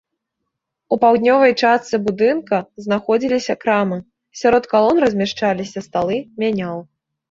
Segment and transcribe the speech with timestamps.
[0.95, 4.03] У паўднёвай частцы будынка знаходзіліся крамы,
[4.43, 6.79] сярод калон размяшчаліся сталы мянял.